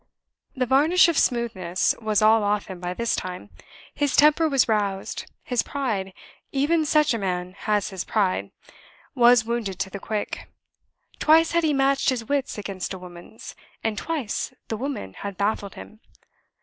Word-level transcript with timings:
The 0.55 0.65
varnish 0.65 1.07
of 1.09 1.15
smoothness 1.15 1.93
was 2.01 2.23
all 2.23 2.41
off 2.43 2.65
him 2.65 2.79
by 2.79 2.95
this 2.95 3.15
time. 3.15 3.51
His 3.93 4.15
temper 4.15 4.49
was 4.49 4.67
roused. 4.67 5.31
His 5.43 5.61
pride 5.61 6.11
even 6.51 6.85
such 6.85 7.13
a 7.13 7.19
man 7.19 7.53
has 7.53 7.89
his 7.91 8.03
pride! 8.03 8.49
was 9.13 9.45
wounded 9.45 9.77
to 9.77 9.91
the 9.91 9.99
quick. 9.99 10.49
Twice 11.19 11.51
had 11.51 11.63
he 11.63 11.71
matched 11.71 12.09
his 12.09 12.25
wits 12.25 12.57
against 12.57 12.95
a 12.95 12.97
woman's; 12.97 13.55
and 13.83 13.95
twice 13.95 14.55
the 14.69 14.75
woman 14.77 15.13
had 15.13 15.37
baffled 15.37 15.75
him. 15.75 15.99